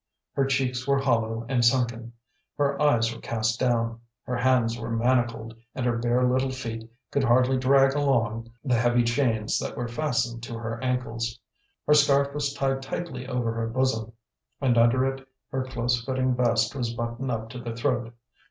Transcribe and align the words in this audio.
Her 0.33 0.45
cheeks 0.45 0.87
were 0.87 0.97
hollow 0.97 1.45
and 1.47 1.63
sunken. 1.63 2.13
Her 2.57 2.81
eyes 2.81 3.13
were 3.13 3.21
cast 3.21 3.59
down. 3.59 3.99
Her 4.23 4.35
hands 4.37 4.75
were 4.79 4.89
manacled, 4.89 5.55
and 5.75 5.85
her 5.85 5.99
bare 5.99 6.23
little 6.27 6.49
feet 6.49 6.89
could 7.11 7.23
hardly 7.23 7.59
drag 7.59 7.93
along 7.93 8.49
the 8.65 8.73
heavy 8.79 9.03
chains 9.03 9.59
that 9.59 9.77
were 9.77 9.87
fastened 9.87 10.41
to 10.41 10.57
her 10.57 10.83
ankles. 10.83 11.39
Her 11.85 11.93
scarf 11.93 12.33
was 12.33 12.51
tied 12.51 12.81
tightly 12.81 13.27
over 13.27 13.53
her 13.53 13.67
bosom, 13.67 14.13
and 14.59 14.75
under 14.75 15.05
it 15.05 15.23
her 15.51 15.65
close 15.65 16.03
fitting 16.03 16.33
vest 16.33 16.73
was 16.73 16.95
buttoned 16.95 17.29
up 17.29 17.51
to 17.51 17.59
the 17.59 17.75
throat. 17.75 18.11